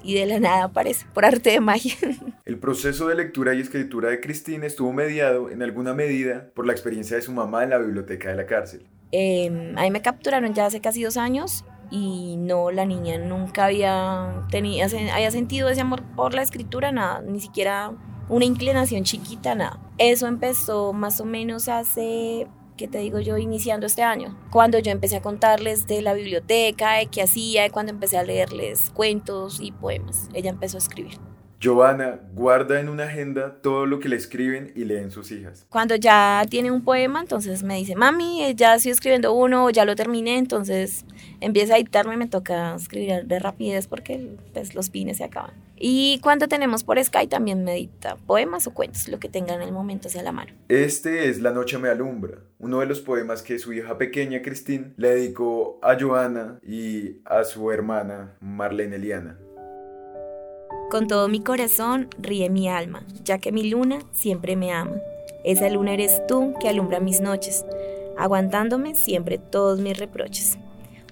y 0.09 0.15
de 0.15 0.25
la 0.25 0.41
nada 0.41 0.65
aparece, 0.65 1.05
por 1.13 1.27
arte 1.27 1.51
de 1.51 1.61
magia. 1.61 1.93
El 2.47 2.59
proceso 2.59 3.09
de 3.09 3.15
lectura 3.15 3.53
y 3.53 3.61
escritura 3.61 4.09
de 4.09 4.21
Cristina 4.21 4.65
estuvo 4.65 4.91
mediado 4.91 5.51
en 5.51 5.63
alguna 5.63 5.93
medida 5.93 6.49
por 6.55 6.67
la 6.67 6.73
experiencia 6.73 7.15
de 7.17 7.23
su 7.23 7.31
mamá 7.31 7.63
en 7.63 7.69
la 7.71 7.79
biblioteca 7.79 8.31
de 8.31 8.37
la 8.37 8.47
cárcel. 8.47 8.87
Eh, 9.13 9.75
ahí 9.77 9.91
me 9.91 10.01
capturaron 10.01 10.55
ya 10.55 10.65
hace 10.65 10.81
casi 10.81 11.03
dos 11.03 11.19
años 11.19 11.67
y 11.91 12.37
no, 12.39 12.71
la 12.71 12.87
niña 12.87 13.19
nunca 13.19 13.67
había, 13.67 14.47
tenido, 14.51 14.87
había 15.13 15.31
sentido 15.31 15.69
ese 15.69 15.83
amor 15.83 16.03
por 16.17 16.33
la 16.33 16.41
escritura, 16.41 16.91
nada, 16.91 17.21
ni 17.21 17.41
siquiera 17.41 17.93
una 18.31 18.47
inclinación 18.47 19.05
chiquita, 19.05 19.55
nada. 19.55 19.79
Eso 19.99 20.27
empezó 20.27 20.95
más 20.95 21.21
o 21.21 21.27
menos 21.27 21.69
hace 21.69 22.47
que 22.79 22.89
te 22.89 22.99
digo 22.99 23.21
yo, 23.21 23.37
iniciando 23.37 23.87
este 23.87 24.03
año. 24.03 24.35
Cuando 24.51 24.79
yo 24.79 24.91
empecé 24.91 25.17
a 25.17 25.23
contarles 25.23 25.87
de 25.87 26.01
la 26.01 26.15
biblioteca, 26.15 26.93
de 26.93 27.07
qué 27.07 27.21
hacía, 27.21 27.69
cuando 27.69 27.93
empecé 27.93 28.17
a 28.17 28.23
leerles 28.23 28.91
cuentos 28.95 29.59
y 29.61 29.73
poemas. 29.73 30.31
Ella 30.33 30.49
empezó 30.49 30.79
a 30.79 30.81
escribir. 30.81 31.19
Giovanna 31.61 32.21
guarda 32.35 32.79
en 32.79 32.89
una 32.89 33.05
agenda 33.05 33.61
todo 33.61 33.85
lo 33.85 33.99
que 33.99 34.09
le 34.09 34.15
escriben 34.15 34.73
y 34.77 34.85
leen 34.85 35.11
sus 35.11 35.33
hijas. 35.33 35.67
Cuando 35.69 35.97
ya 35.97 36.45
tiene 36.49 36.71
un 36.71 36.85
poema, 36.85 37.21
entonces 37.21 37.65
me 37.65 37.75
dice, 37.75 37.97
mami, 37.97 38.55
ya 38.55 38.77
estoy 38.77 38.93
escribiendo 38.93 39.33
uno, 39.33 39.69
ya 39.71 39.85
lo 39.85 39.97
terminé, 39.97 40.39
entonces 40.39 41.05
empieza 41.41 41.75
a 41.75 41.79
dictarme, 41.79 42.17
me 42.17 42.29
toca 42.29 42.77
escribir 42.77 43.25
de 43.25 43.39
rapidez 43.41 43.89
porque 43.89 44.37
pues, 44.55 44.77
los 44.77 44.89
pines 44.89 45.17
se 45.17 45.25
acaban. 45.25 45.68
Y 45.81 46.19
cuando 46.21 46.49
tenemos 46.49 46.83
por 46.83 47.03
Sky 47.03 47.29
también 47.29 47.63
medita 47.63 48.17
poemas 48.17 48.67
o 48.67 48.75
cuentos, 48.75 49.09
lo 49.09 49.21
que 49.21 49.29
tengan 49.29 49.63
en 49.63 49.69
el 49.69 49.73
momento 49.73 50.09
hacia 50.09 50.23
la 50.23 50.33
mano. 50.33 50.53
Este 50.69 51.29
es 51.29 51.41
La 51.41 51.53
noche 51.53 51.79
me 51.79 51.89
alumbra, 51.89 52.39
uno 52.59 52.81
de 52.81 52.87
los 52.87 53.01
poemas 53.01 53.43
que 53.43 53.59
su 53.59 53.73
hija 53.73 53.97
pequeña 53.97 54.43
Christine 54.43 54.93
le 54.97 55.11
dedicó 55.11 55.79
a 55.83 55.97
Joana 55.99 56.59
y 56.67 57.19
a 57.25 57.45
su 57.45 57.71
hermana 57.71 58.35
Marlene 58.41 58.97
Eliana. 58.97 59.39
Con 60.91 61.07
todo 61.07 61.29
mi 61.29 61.41
corazón 61.41 62.09
ríe 62.19 62.51
mi 62.51 62.69
alma, 62.69 63.05
ya 63.23 63.39
que 63.39 63.53
mi 63.53 63.71
luna 63.71 64.01
siempre 64.13 64.57
me 64.57 64.73
ama. 64.73 64.97
Esa 65.45 65.69
luna 65.69 65.95
eres 65.95 66.27
tú 66.27 66.55
que 66.61 66.69
alumbra 66.69 66.99
mis 66.99 67.21
noches, 67.21 67.65
aguantándome 68.17 68.95
siempre 68.95 69.39
todos 69.39 69.79
mis 69.79 69.97
reproches. 69.97 70.59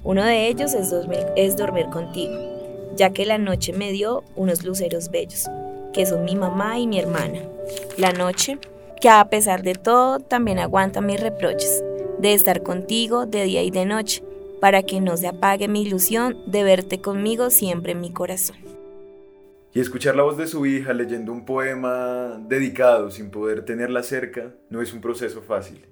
Uno 0.03 0.25
de 0.25 0.49
ellos 0.49 0.75
es 0.75 0.91
dormir, 0.91 1.27
es 1.37 1.57
dormir 1.57 1.87
contigo 1.87 2.56
ya 2.97 3.11
que 3.11 3.27
la 3.27 3.39
noche 3.39 3.73
me 3.73 3.93
dio 3.93 4.25
unos 4.35 4.65
luceros 4.65 5.11
bellos, 5.11 5.49
que 5.93 6.07
son 6.07 6.25
mi 6.25 6.35
mamá 6.35 6.79
y 6.79 6.87
mi 6.87 6.99
hermana. 6.99 7.41
La 7.97 8.13
noche, 8.13 8.59
que 9.01 9.09
a 9.09 9.25
pesar 9.29 9.63
de 9.63 9.75
todo 9.75 10.21
también 10.21 10.59
aguanta 10.59 11.01
mis 11.01 11.21
reproches, 11.21 11.85
de 12.19 12.35
estar 12.35 12.63
contigo 12.63 13.27
de 13.27 13.45
día 13.45 13.63
y 13.63 13.71
de 13.71 13.85
noche, 13.85 14.23
para 14.61 14.83
que 14.83 15.01
no 15.01 15.17
se 15.17 15.29
apague 15.29 15.69
mi 15.69 15.83
ilusión 15.83 16.37
de 16.47 16.65
verte 16.65 17.01
conmigo 17.01 17.51
siempre 17.51 17.93
en 17.93 18.01
mi 18.01 18.13
corazón. 18.13 18.57
Y 19.75 19.81
escuchar 19.81 20.17
la 20.17 20.23
voz 20.23 20.39
de 20.39 20.47
su 20.47 20.65
hija 20.65 20.95
leyendo 20.95 21.33
un 21.33 21.45
poema 21.45 22.41
dedicado 22.49 23.11
sin 23.11 23.31
poder 23.31 23.65
tenerla 23.67 24.03
cerca 24.03 24.55
no 24.71 24.81
es 24.81 24.95
un 24.95 25.03
proceso 25.03 25.43
fácil. 25.43 25.85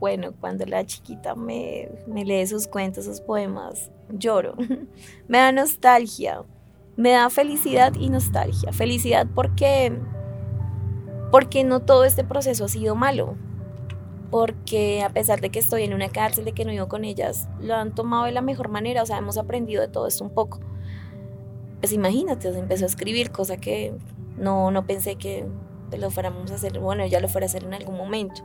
Bueno, 0.00 0.32
cuando 0.40 0.66
la 0.66 0.84
chiquita 0.84 1.34
me, 1.34 1.88
lee 2.06 2.46
sus 2.46 2.66
cuentos, 2.66 3.04
sus 3.04 3.20
poemas, 3.20 3.90
lloro. 4.10 4.54
me 5.28 5.38
da 5.38 5.52
nostalgia, 5.52 6.42
me 6.96 7.12
da 7.12 7.30
felicidad 7.30 7.94
y 7.94 8.10
nostalgia. 8.10 8.72
Felicidad 8.72 9.26
porque, 9.34 9.96
porque 11.30 11.64
no 11.64 11.80
todo 11.80 12.04
este 12.04 12.24
proceso 12.24 12.64
ha 12.64 12.68
sido 12.68 12.94
malo. 12.94 13.36
Porque 14.30 15.02
a 15.02 15.10
pesar 15.10 15.40
de 15.40 15.50
que 15.50 15.60
estoy 15.60 15.84
en 15.84 15.94
una 15.94 16.08
cárcel, 16.08 16.44
de 16.44 16.52
que 16.52 16.64
no 16.64 16.72
vivo 16.72 16.88
con 16.88 17.04
ellas, 17.04 17.48
lo 17.60 17.74
han 17.74 17.94
tomado 17.94 18.24
de 18.24 18.32
la 18.32 18.42
mejor 18.42 18.68
manera. 18.68 19.02
O 19.02 19.06
sea, 19.06 19.18
hemos 19.18 19.38
aprendido 19.38 19.80
de 19.80 19.88
todo 19.88 20.08
esto 20.08 20.24
un 20.24 20.30
poco. 20.30 20.60
Pues 21.78 21.92
imagínate, 21.92 22.48
empezó 22.48 22.84
a 22.84 22.88
escribir, 22.88 23.30
cosa 23.30 23.58
que 23.58 23.94
no, 24.36 24.70
no 24.72 24.86
pensé 24.86 25.16
que 25.16 25.46
lo 25.96 26.10
fuéramos 26.10 26.50
a 26.50 26.56
hacer. 26.56 26.80
Bueno, 26.80 27.06
ya 27.06 27.20
lo 27.20 27.28
fuera 27.28 27.44
a 27.44 27.48
hacer 27.48 27.62
en 27.62 27.74
algún 27.74 27.96
momento 27.96 28.42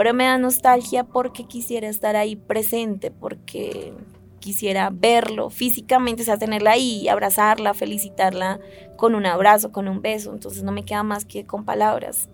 pero 0.00 0.14
me 0.14 0.24
da 0.24 0.38
nostalgia 0.38 1.04
porque 1.04 1.44
quisiera 1.44 1.86
estar 1.86 2.16
ahí 2.16 2.34
presente, 2.34 3.10
porque 3.10 3.92
quisiera 4.38 4.88
verlo 4.90 5.50
físicamente, 5.50 6.22
o 6.22 6.24
sea, 6.24 6.38
tenerla 6.38 6.70
ahí, 6.70 7.06
abrazarla, 7.06 7.74
felicitarla 7.74 8.60
con 8.96 9.14
un 9.14 9.26
abrazo, 9.26 9.72
con 9.72 9.88
un 9.88 10.00
beso, 10.00 10.32
entonces 10.32 10.62
no 10.62 10.72
me 10.72 10.86
queda 10.86 11.02
más 11.02 11.26
que 11.26 11.44
con 11.44 11.66
palabras. 11.66 12.30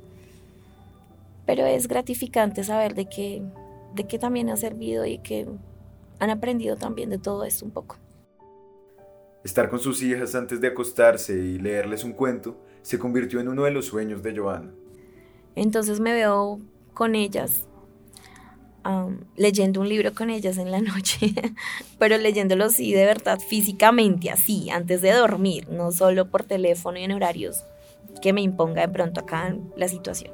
Pero 1.44 1.66
es 1.66 1.88
gratificante 1.88 2.62
saber 2.62 2.94
de 2.94 3.06
que, 3.08 3.42
de 3.96 4.06
que 4.06 4.20
también 4.20 4.48
ha 4.50 4.56
servido 4.56 5.04
y 5.04 5.18
que 5.18 5.48
han 6.20 6.30
aprendido 6.30 6.76
también 6.76 7.10
de 7.10 7.18
todo 7.18 7.42
esto 7.42 7.64
un 7.64 7.72
poco. 7.72 7.96
Estar 9.42 9.68
con 9.70 9.80
sus 9.80 10.04
hijas 10.04 10.36
antes 10.36 10.60
de 10.60 10.68
acostarse 10.68 11.36
y 11.36 11.58
leerles 11.58 12.04
un 12.04 12.12
cuento 12.12 12.60
se 12.82 12.96
convirtió 12.96 13.40
en 13.40 13.48
uno 13.48 13.64
de 13.64 13.72
los 13.72 13.86
sueños 13.86 14.22
de 14.22 14.38
Joana. 14.38 14.72
Entonces 15.56 15.98
me 15.98 16.12
veo 16.12 16.60
con 16.96 17.14
ellas, 17.14 17.66
leyendo 19.36 19.80
un 19.80 19.88
libro 19.88 20.14
con 20.14 20.30
ellas 20.30 20.56
en 20.56 20.70
la 20.70 20.80
noche, 20.80 21.34
pero 21.98 22.16
leyéndolo 22.16 22.70
sí 22.70 22.92
de 22.92 23.04
verdad 23.04 23.38
físicamente, 23.38 24.30
así, 24.30 24.70
antes 24.70 25.02
de 25.02 25.12
dormir, 25.12 25.68
no 25.68 25.92
solo 25.92 26.30
por 26.30 26.44
teléfono 26.44 26.98
y 26.98 27.04
en 27.04 27.12
horarios 27.12 27.64
que 28.22 28.32
me 28.32 28.40
imponga 28.40 28.80
de 28.80 28.88
pronto 28.88 29.20
acá 29.20 29.54
la 29.76 29.88
situación. 29.88 30.32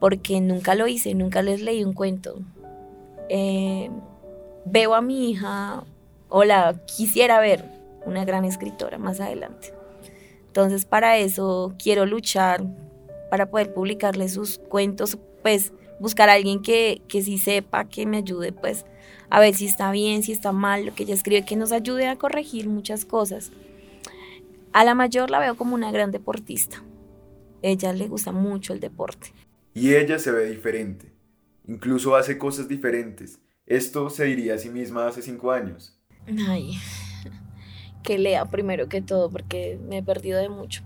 Porque 0.00 0.40
nunca 0.40 0.74
lo 0.74 0.88
hice, 0.88 1.14
nunca 1.14 1.42
les 1.42 1.60
leí 1.60 1.84
un 1.84 1.92
cuento. 1.92 2.40
Eh, 3.28 3.88
veo 4.64 4.94
a 4.94 5.00
mi 5.00 5.30
hija, 5.30 5.84
o 6.28 6.42
la 6.42 6.74
quisiera 6.86 7.38
ver, 7.38 7.64
una 8.04 8.24
gran 8.24 8.44
escritora 8.44 8.98
más 8.98 9.20
adelante. 9.20 9.72
Entonces 10.46 10.86
para 10.86 11.18
eso 11.18 11.74
quiero 11.78 12.04
luchar, 12.06 12.64
para 13.30 13.50
poder 13.50 13.72
publicarle 13.72 14.28
sus 14.28 14.58
cuentos, 14.58 15.18
pues 15.42 15.72
buscar 16.00 16.28
a 16.28 16.34
alguien 16.34 16.60
que, 16.60 17.02
que 17.08 17.22
sí 17.22 17.38
sepa, 17.38 17.88
que 17.88 18.06
me 18.06 18.18
ayude 18.18 18.52
pues 18.52 18.84
a 19.30 19.38
ver 19.38 19.54
si 19.54 19.66
está 19.66 19.92
bien, 19.92 20.22
si 20.22 20.32
está 20.32 20.50
mal, 20.50 20.84
lo 20.84 20.94
que 20.94 21.04
ella 21.04 21.14
escribe, 21.14 21.44
que 21.44 21.54
nos 21.54 21.70
ayude 21.70 22.08
a 22.08 22.16
corregir 22.16 22.68
muchas 22.68 23.04
cosas. 23.04 23.52
A 24.72 24.84
la 24.84 24.94
mayor 24.94 25.30
la 25.30 25.38
veo 25.38 25.56
como 25.56 25.74
una 25.74 25.92
gran 25.92 26.10
deportista. 26.10 26.82
Ella 27.62 27.92
le 27.92 28.08
gusta 28.08 28.32
mucho 28.32 28.72
el 28.72 28.80
deporte. 28.80 29.32
Y 29.72 29.94
ella 29.94 30.18
se 30.18 30.32
ve 30.32 30.50
diferente. 30.50 31.12
Incluso 31.68 32.16
hace 32.16 32.38
cosas 32.38 32.66
diferentes. 32.66 33.38
Esto 33.66 34.10
se 34.10 34.24
diría 34.24 34.54
a 34.54 34.58
sí 34.58 34.68
misma 34.68 35.06
hace 35.06 35.22
cinco 35.22 35.52
años. 35.52 35.96
Ay, 36.48 36.76
que 38.02 38.18
lea 38.18 38.46
primero 38.46 38.88
que 38.88 39.00
todo 39.00 39.30
porque 39.30 39.78
me 39.88 39.98
he 39.98 40.02
perdido 40.02 40.40
de 40.40 40.48
mucho 40.48 40.82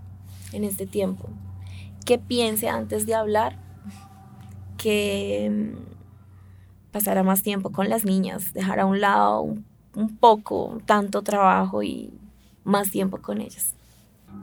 en 0.53 0.63
este 0.63 0.85
tiempo 0.85 1.29
que 2.05 2.19
piense 2.19 2.69
antes 2.69 3.05
de 3.05 3.15
hablar, 3.15 3.57
que 4.77 5.49
mm, 5.51 5.95
pasara 6.91 7.23
más 7.23 7.41
tiempo 7.41 7.71
con 7.71 7.89
las 7.89 8.05
niñas, 8.05 8.53
dejar 8.53 8.79
a 8.79 8.85
un 8.85 9.01
lado 9.01 9.41
un, 9.41 9.65
poco 10.19 10.77
tanto 10.85 11.21
trabajo 11.21 11.83
y 11.83 12.13
más 12.63 12.91
tiempo 12.91 13.17
con 13.17 13.41
ellas. 13.41 13.73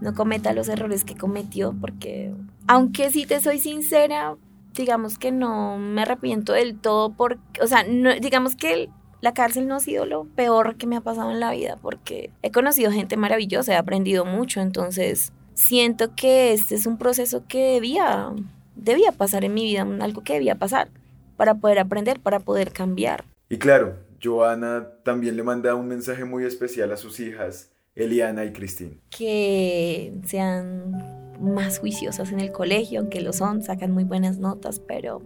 No 0.01 0.15
cometa 0.15 0.53
los 0.53 0.69
errores 0.69 1.05
que 1.05 1.15
cometió 1.15 1.75
porque, 1.79 2.35
aunque 2.67 3.11
si 3.11 3.27
te 3.27 3.41
soy 3.41 3.59
sincera, 3.59 4.37
digamos 4.75 5.19
que 5.19 5.31
no 5.31 5.79
me 5.79 6.03
arrepiento 6.03 6.55
del 6.55 6.79
todo 6.79 7.13
porque, 7.13 7.61
o 7.63 7.67
sea, 7.67 7.85
digamos 7.85 8.57
que 8.57 8.89
la 9.21 9.35
cárcel 9.35 9.69
no 9.69 9.77
ha 9.77 9.81
sido 9.81 10.07
lo 10.07 10.25
peor 10.25 10.77
que 10.77 10.87
me 10.87 10.97
ha 10.97 11.01
pasado 11.03 11.31
en 11.31 11.41
la 11.41 11.53
vida 11.53 11.79
porque 11.81 12.31
he 12.43 12.51
conocido 12.51 12.91
gente 12.91 13.17
maravillosa, 13.17 13.75
he 13.75 13.77
aprendido 13.77 14.25
mucho, 14.25 14.61
entonces 14.61 15.33
siento 15.55 16.15
que 16.15 16.53
este 16.53 16.75
es 16.75 16.87
un 16.87 16.99
proceso 16.99 17.45
que 17.47 17.73
debía, 17.75 18.33
debía 18.77 19.13
pasar 19.13 19.45
en 19.45 19.55
mi 19.55 19.65
vida, 19.65 19.87
algo 20.01 20.23
que 20.23 20.35
debía 20.35 20.55
pasar 20.55 20.89
para 21.37 21.55
poder 21.55 21.79
aprender, 21.79 22.21
para 22.21 22.41
poder 22.41 22.73
cambiar. 22.73 23.25
Y 23.49 23.59
claro, 23.59 23.97
Joana 24.23 24.89
también 25.03 25.37
le 25.37 25.43
manda 25.43 25.75
un 25.75 25.89
mensaje 25.89 26.25
muy 26.25 26.45
especial 26.45 26.93
a 26.93 26.97
sus 26.97 27.21
hijas, 27.21 27.71
Eliana 27.95 28.45
y 28.45 28.53
Cristina. 28.53 28.97
Que 29.11 30.13
sean 30.25 31.33
más 31.41 31.81
juiciosas 31.81 32.33
en 32.33 32.41
el 32.41 32.53
colegio, 32.53 33.01
aunque 33.01 33.21
lo 33.21 33.33
son, 33.33 33.63
sacan 33.63 33.91
muy 33.91 34.05
buenas 34.05 34.39
notas, 34.39 34.81
pero 34.81 35.23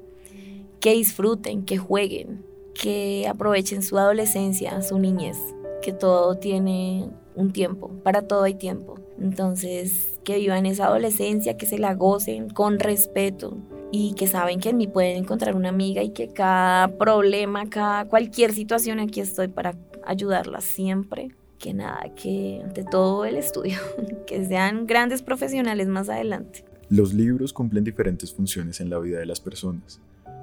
que 0.81 0.93
disfruten, 0.93 1.65
que 1.65 1.79
jueguen, 1.79 2.45
que 2.75 3.27
aprovechen 3.29 3.83
su 3.83 3.99
adolescencia, 3.99 4.81
su 4.83 4.99
niñez, 4.99 5.39
que 5.83 5.93
todo 5.93 6.39
tiene 6.39 7.11
un 7.37 7.53
tiempo, 7.53 7.91
para 8.03 8.23
todo 8.23 8.43
hay 8.43 8.55
tiempo. 8.55 8.99
Entonces, 9.21 10.19
que 10.25 10.39
vivan 10.39 10.67
esa 10.67 10.87
adolescencia, 10.87 11.57
que 11.57 11.67
se 11.67 11.79
la 11.79 11.95
gocen 11.95 12.49
con 12.51 12.81
respeto 12.81 13.57
y 13.93 14.15
que 14.15 14.27
saben 14.27 14.59
que 14.59 14.71
en 14.71 14.79
mí 14.79 14.89
pueden 14.89 15.19
encontrar 15.19 15.55
una 15.55 15.69
amiga 15.69 16.03
y 16.03 16.11
que 16.11 16.29
cada 16.29 16.89
problema, 16.99 17.69
cada 17.69 18.07
cualquier 18.07 18.53
situación 18.53 18.99
aquí 18.99 19.21
estoy 19.21 19.49
para 19.49 19.77
ayudarlas 20.05 20.65
siempre. 20.65 21.29
Que 21.59 21.73
nada, 21.73 22.13
que 22.15 22.61
ante 22.63 22.85
todo 22.85 23.25
el 23.25 23.37
estudio, 23.37 23.79
que 24.27 24.45
sean 24.45 24.87
grandes 24.87 25.23
profesionales 25.23 25.89
más 25.89 26.09
adelante. 26.09 26.65
Los 26.91 27.15
libros 27.15 27.53
cumplen 27.53 27.83
diferentes 27.83 28.33
funciones 28.33 28.81
en 28.81 28.91
la 28.91 28.99
vida 28.99 29.19
de 29.19 29.27
las 29.27 29.41
personas. 29.41 30.01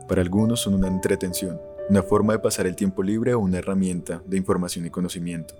Para 0.07 0.21
algunos 0.21 0.61
son 0.61 0.73
una 0.73 0.87
entretención, 0.87 1.61
una 1.89 2.01
forma 2.01 2.33
de 2.33 2.39
pasar 2.39 2.65
el 2.65 2.75
tiempo 2.75 3.03
libre 3.03 3.33
o 3.33 3.39
una 3.39 3.59
herramienta 3.59 4.21
de 4.25 4.37
información 4.37 4.85
y 4.85 4.89
conocimiento. 4.89 5.53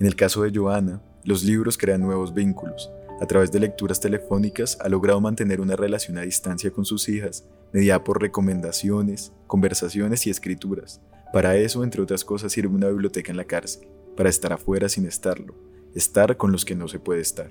En 0.00 0.06
el 0.06 0.16
caso 0.16 0.42
de 0.42 0.52
Joana, 0.52 1.00
los 1.24 1.44
libros 1.44 1.78
crean 1.78 2.00
nuevos 2.00 2.34
vínculos. 2.34 2.90
A 3.20 3.26
través 3.26 3.52
de 3.52 3.60
lecturas 3.60 4.00
telefónicas 4.00 4.76
ha 4.80 4.88
logrado 4.88 5.20
mantener 5.20 5.60
una 5.60 5.76
relación 5.76 6.18
a 6.18 6.22
distancia 6.22 6.72
con 6.72 6.84
sus 6.84 7.08
hijas, 7.08 7.46
mediada 7.72 8.02
por 8.02 8.20
recomendaciones, 8.20 9.32
conversaciones 9.46 10.26
y 10.26 10.30
escrituras. 10.30 11.00
Para 11.32 11.56
eso, 11.56 11.84
entre 11.84 12.02
otras 12.02 12.24
cosas, 12.24 12.52
sirve 12.52 12.74
una 12.74 12.88
biblioteca 12.88 13.30
en 13.30 13.36
la 13.36 13.44
cárcel, 13.44 13.88
para 14.16 14.28
estar 14.28 14.52
afuera 14.52 14.88
sin 14.88 15.06
estarlo, 15.06 15.54
estar 15.94 16.36
con 16.36 16.50
los 16.50 16.64
que 16.64 16.74
no 16.74 16.88
se 16.88 16.98
puede 16.98 17.20
estar. 17.20 17.50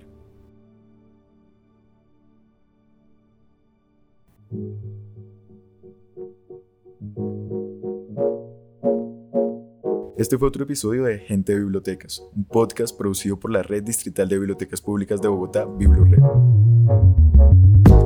Este 10.24 10.38
fue 10.38 10.48
otro 10.48 10.64
episodio 10.64 11.04
de 11.04 11.20
Gente 11.20 11.52
de 11.52 11.60
Bibliotecas, 11.60 12.24
un 12.34 12.46
podcast 12.46 12.98
producido 12.98 13.38
por 13.38 13.52
la 13.52 13.62
Red 13.62 13.84
Distrital 13.84 14.30
de 14.30 14.38
Bibliotecas 14.38 14.80
Públicas 14.80 15.22
de 15.22 15.28
Bogotá, 15.28 15.66
BibloRed. 15.66 16.18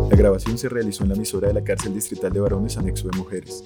grabación 0.10 0.58
se 0.58 0.68
realizó 0.68 1.04
en 1.04 1.10
la 1.10 1.16
emisora 1.16 1.50
de 1.50 1.54
la 1.54 1.64
cárcel 1.64 1.94
distrital 1.94 2.34
de 2.34 2.40
varones 2.40 2.76
anexo 2.76 3.08
de 3.08 3.16
mujeres. 3.20 3.64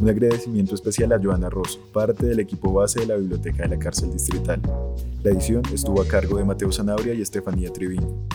Un 0.00 0.08
agradecimiento 0.08 0.74
especial 0.74 1.12
a 1.12 1.20
Joana 1.22 1.48
Rosso, 1.48 1.78
parte 1.92 2.26
del 2.26 2.40
equipo 2.40 2.72
base 2.72 2.98
de 2.98 3.06
la 3.06 3.14
biblioteca 3.14 3.62
de 3.62 3.68
la 3.68 3.78
cárcel 3.78 4.12
distrital. 4.12 4.60
La 5.22 5.30
edición 5.30 5.62
estuvo 5.72 6.02
a 6.02 6.08
cargo 6.08 6.38
de 6.38 6.44
Mateo 6.44 6.72
Zanabria 6.72 7.14
y 7.14 7.22
Estefanía 7.22 7.72
Triviño. 7.72 8.26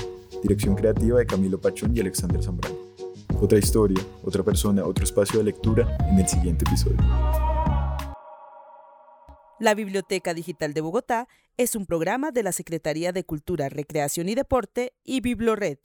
Dirección 0.41 0.75
creativa 0.75 1.19
de 1.19 1.25
Camilo 1.25 1.59
Pachón 1.59 1.93
y 1.93 1.99
Alexander 1.99 2.41
Zambrano. 2.41 2.77
Otra 3.41 3.59
historia, 3.59 4.01
otra 4.23 4.43
persona, 4.43 4.85
otro 4.85 5.03
espacio 5.03 5.39
de 5.39 5.43
lectura 5.43 5.97
en 6.09 6.19
el 6.19 6.27
siguiente 6.29 6.63
episodio. 6.65 7.56
La 9.59 9.73
Biblioteca 9.73 10.35
Digital 10.35 10.75
de 10.75 10.81
Bogotá 10.81 11.27
es 11.57 11.75
un 11.75 11.87
programa 11.87 12.29
de 12.29 12.43
la 12.43 12.51
Secretaría 12.51 13.11
de 13.11 13.23
Cultura, 13.23 13.69
Recreación 13.69 14.29
y 14.29 14.35
Deporte 14.35 14.93
y 15.03 15.19
Biblored. 15.21 15.79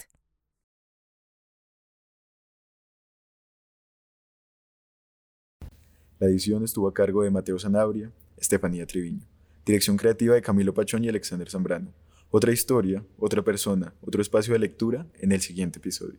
La 6.18 6.26
edición 6.26 6.64
estuvo 6.64 6.86
a 6.86 6.92
cargo 6.92 7.22
de 7.22 7.30
Mateo 7.30 7.58
Sanabria, 7.58 8.12
Estefanía 8.36 8.86
Triviño. 8.86 9.26
Dirección 9.64 9.96
creativa 9.96 10.34
de 10.34 10.42
Camilo 10.42 10.74
Pachón 10.74 11.02
y 11.04 11.08
Alexander 11.08 11.48
Zambrano. 11.48 11.94
Otra 12.30 12.52
historia, 12.52 13.02
otra 13.18 13.42
persona, 13.42 13.94
otro 14.02 14.20
espacio 14.20 14.52
de 14.52 14.58
lectura 14.58 15.06
en 15.18 15.32
el 15.32 15.40
siguiente 15.40 15.78
episodio. 15.78 16.18